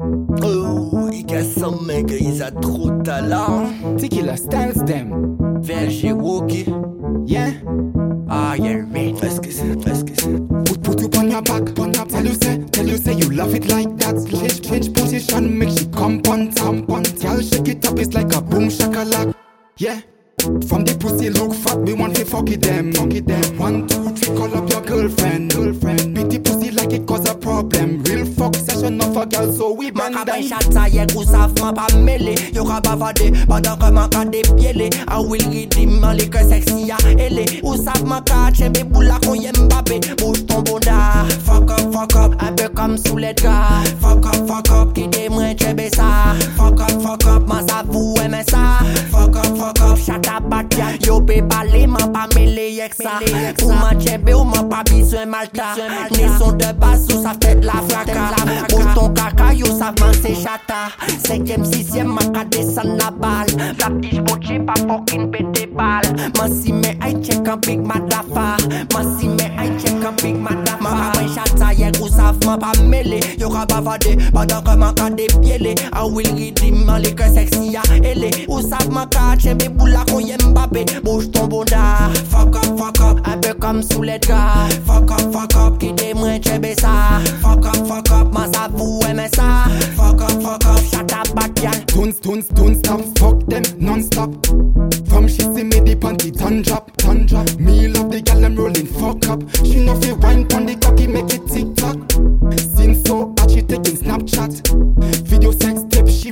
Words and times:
Oh, 0.00 1.08
il 1.12 1.26
casse 1.26 1.54
son 1.58 1.80
mec, 1.82 2.06
il 2.20 2.40
a 2.40 2.52
trop 2.52 2.90
talent. 3.02 3.66
Ti 3.96 4.08
Killa 4.08 4.36
Stylz 4.36 4.84
them. 4.84 5.36
VLG 5.60 6.12
Rocki. 6.12 6.66
Yeah. 7.26 7.50
Ah, 8.28 8.54
yeah, 8.56 8.84
right. 8.94 9.16
Fais 9.18 9.40
que 9.40 9.50
c'est, 9.50 9.82
fais 9.82 10.04
que 10.04 10.12
c'est. 10.20 10.38
Put, 10.64 10.82
put 10.82 11.00
you 11.00 11.10
on 11.18 11.30
your 11.30 11.42
back, 11.42 11.76
on 11.80 11.92
your 11.92 12.06
Tell 12.06 12.24
you 12.24 12.34
say, 12.34 12.58
tell 12.70 12.86
you 12.86 12.96
say 12.96 13.14
you 13.14 13.28
love 13.30 13.54
it 13.56 13.68
like 13.68 13.96
that. 13.98 14.14
Change, 14.30 14.60
change 14.60 14.92
position, 14.92 15.58
make 15.58 15.70
she 15.70 15.86
come 15.86 16.22
on, 16.28 16.52
come 16.52 16.84
on. 16.88 17.02
Girl, 17.02 17.40
shake 17.40 17.68
it 17.68 17.84
up, 17.84 17.98
it's 17.98 18.14
like 18.14 18.32
a 18.36 18.40
boom 18.40 18.68
shakalak. 18.68 19.34
Yeah. 19.78 20.00
From 20.68 20.84
the 20.84 20.96
pussy 21.00 21.30
look 21.30 21.52
fat, 21.52 21.78
we 21.78 21.94
want 21.94 22.14
to 22.16 22.24
fuck 22.24 22.48
it 22.50 22.62
them, 22.62 22.92
fuck 22.92 23.12
it 23.14 23.26
them. 23.26 23.58
One, 23.58 23.88
two, 23.88 24.10
three, 24.14 24.36
call 24.36 24.54
up 24.54 24.70
your 24.70 24.82
girlfriend, 24.82 25.52
girlfriend. 25.52 26.14
Beat 26.14 26.30
the 26.30 26.38
pussy 26.38 26.70
like 26.70 26.92
it 26.92 27.04
cause 27.06 27.28
a 27.28 27.34
problem. 27.34 27.87
ka 30.18 30.24
bay 30.24 30.42
chata 30.42 30.86
ye 30.90 31.06
kousa 31.06 31.48
fman 31.54 31.74
pa 31.74 31.86
mele. 31.94 32.34
Yo 32.52 32.64
ka 32.64 32.80
bavade, 32.80 33.30
ke 33.30 33.88
man 33.92 34.10
ka 34.10 34.24
depyele 34.24 34.88
A 35.06 35.22
wil 35.22 35.40
ridim, 35.52 36.02
an 36.02 36.16
li 36.16 36.26
ke 36.26 36.42
seksi 36.50 36.88
ya 36.88 36.96
ele. 37.06 37.44
Ou 37.62 37.76
sav 37.76 38.02
man 38.04 38.22
ka 38.24 38.50
chembe 38.50 38.82
pou 38.90 39.02
la 39.02 39.18
kon 39.20 39.36
ye 39.36 39.52
mbabe. 39.52 40.00
Bouj 40.18 40.46
ton 40.48 40.62
bonda 40.64 41.24
Fuck 41.46 41.70
up, 41.70 41.92
fuck 41.92 42.16
up, 42.16 42.42
abe 42.42 42.66
kom 42.74 42.96
sou 42.98 43.18
le 43.18 43.32
dra. 43.34 43.82
Fuck 44.00 44.26
up, 44.26 44.38
fuck 44.48 44.70
up, 44.70 44.94
ki 44.94 45.06
de 45.06 45.28
mwen 45.30 45.56
chebe 45.56 45.88
sa. 45.94 46.34
Fuck 46.56 46.80
up, 46.80 46.94
fuck 47.02 47.26
up, 47.26 47.46
man 47.48 47.62
savou 47.68 47.97
Yo 51.06 51.20
pe 51.20 51.42
pale 51.42 51.86
man 51.86 52.12
pa 52.12 52.26
mele 52.34 52.68
yek 52.78 52.94
sa. 52.94 53.18
Pou 53.58 53.72
man 53.72 54.00
chebe 54.00 54.34
ou 54.34 54.44
man 54.44 54.68
pa 54.68 54.82
biswen 54.90 55.28
malta. 55.28 55.74
Ne 56.14 56.28
son 56.38 56.56
de 56.58 56.72
bas 56.72 57.06
ou 57.10 57.22
sa 57.22 57.34
fet 57.40 57.64
la 57.64 57.82
fraka. 57.88 58.30
Ton 58.94 59.14
kaka 59.14 59.52
yo 59.54 59.66
sa 59.66 59.92
man 60.00 60.14
se 60.14 60.34
chata. 60.42 60.88
Sekyem, 61.28 61.64
sisyem 61.64 62.08
man 62.14 62.32
ka 62.32 62.44
desan 62.48 62.96
la 62.98 63.10
bal 63.10 63.48
La 63.80 63.88
ptij 63.90 64.20
boche 64.26 64.58
pa 64.66 64.74
fokin 64.86 65.30
pete 65.32 65.66
bal 65.76 66.04
Man 66.38 66.52
si 66.52 66.72
me 66.72 66.96
ay 67.00 67.14
chek 67.22 67.48
an 67.48 67.60
big 67.66 67.80
madafa 67.84 68.56
Man 68.94 69.06
si 69.18 69.28
me 69.28 69.46
ay 69.58 69.70
chek 69.80 70.04
an 70.04 70.14
big 70.22 70.36
madafa 70.36 70.77
savman 72.38 72.58
pa 72.58 72.72
mele 72.82 73.20
Yo 73.38 73.48
ka 73.50 73.66
bavade, 73.66 74.16
padan 74.32 74.62
ke 74.64 74.76
man 74.76 74.94
ka 74.94 75.10
depyele 75.10 75.74
A 75.92 76.06
will 76.06 76.34
redeem 76.36 76.88
an 76.88 77.02
li 77.02 77.12
ke 77.12 77.28
seksi 77.34 77.72
ya 77.72 77.82
ele 78.02 78.30
Ou 78.48 78.60
savman 78.62 79.08
ka 79.10 79.36
chembe 79.36 79.68
pou 79.76 79.86
la 79.86 80.04
kon 80.04 80.20
ye 80.20 80.36
mbabe 80.36 80.84
Bouge 81.02 81.30
ton 81.32 81.48
bonda. 81.48 82.10
Fuck 82.30 82.56
up, 82.56 82.78
fuck 82.78 83.00
up, 83.00 83.40
peu 83.42 83.54
comme 83.54 83.82
sous 83.82 84.02
les 84.02 84.18
draps 84.18 84.74
Fuck 84.86 85.10
up, 85.10 85.32
fuck 85.32 85.56
up, 85.56 85.78
ki 85.78 85.92
de 85.92 86.14
mwen 86.14 86.42
chebe 86.42 86.74
sa. 86.80 87.20
Fuck 87.42 87.66
up, 87.66 87.86
fuck 87.86 88.10
up, 88.10 88.32
man 88.32 88.52
sa 88.52 88.68
vou 88.68 89.00
eme 89.08 89.28
Fuck 89.96 90.22
up, 90.22 90.42
fuck 90.42 90.64
up, 90.66 90.80
chata 90.90 91.22
bat 91.34 91.54
gal 91.54 91.74
Don't, 91.94 92.22
don't, 92.22 92.54
don't 92.54 92.74
stop, 92.76 93.00
fuck 93.18 93.46
them 93.46 93.62
non-stop. 93.78 94.30
From 95.08 95.26
she 95.26 95.42
see 95.42 95.64
me 95.64 95.80
the 95.80 95.96
panty 95.98 96.36
ton 96.36 96.62
drop, 96.62 96.96
ton 96.96 97.26
drop. 97.26 97.48
Me 97.58 97.88
love 97.88 98.10
the 98.10 98.20
gal 98.20 98.44
I'm 98.44 98.54
rolling 98.54 98.86
fuck 98.86 99.26
up. 99.28 99.42
She 99.64 99.84
know 99.84 99.98
fi 100.00 100.12
wine 100.12 100.46
pon 100.46 100.66
the 100.66 100.76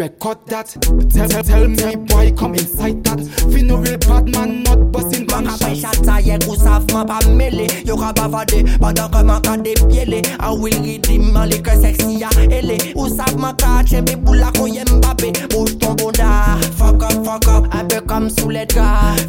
record 0.00 0.38
that. 0.46 0.66
Tell, 1.12 1.28
tell, 1.28 1.68
me 1.68 1.96
boy 2.08 2.32
come 2.32 2.54
inside 2.54 3.04
that. 3.04 3.20
Fi 3.52 3.62
no 3.62 3.76
real 3.76 3.98
bad 3.98 4.32
man 4.32 4.62
not 4.62 4.90
busting 4.92 5.26
Man 5.26 5.44
bang 5.44 5.58
ka 5.58 5.66
bay 5.66 5.74
shots. 5.78 5.98
chata 5.98 6.16
ye 6.24 6.38
kou 6.38 6.56
savman 6.56 7.06
pa 7.06 7.20
mele 7.28 7.66
Yo 7.84 7.96
ka 7.96 8.12
bavade, 8.12 8.64
padan 8.80 9.10
ke 9.12 9.20
man 9.24 9.42
ka 9.42 9.56
depyele 9.56 10.20
A 10.40 10.54
will 10.54 10.80
redeem 10.82 11.36
an 11.36 11.48
li 11.50 11.58
ke 11.60 11.76
seksi 11.76 12.20
ya 12.20 12.30
ele 12.48 12.78
Ou 12.96 13.08
savman 13.08 13.56
ka 13.56 13.82
chembe 13.84 14.16
pou 14.24 14.32
la 14.32 14.50
kon 14.56 14.72
ye 14.72 14.84
mbabe 14.88 15.32
Bouge 15.52 15.76
ton 15.78 15.94
bonda 15.96 16.56
Fuck 16.80 17.02
up, 17.02 17.24
fuck 17.24 17.48
up, 17.48 17.74
un 17.74 17.84
peu 17.84 18.00
comme 18.00 18.30
sous 18.30 18.48
les 18.48 18.66
draps 18.66 19.20